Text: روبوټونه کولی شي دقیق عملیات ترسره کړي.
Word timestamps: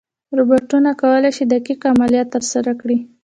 روبوټونه 0.37 0.91
کولی 1.01 1.31
شي 1.37 1.43
دقیق 1.53 1.79
عملیات 1.91 2.27
ترسره 2.35 2.71
کړي. 2.81 2.97